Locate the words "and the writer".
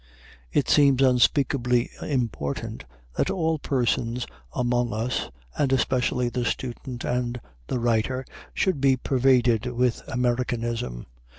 7.03-8.25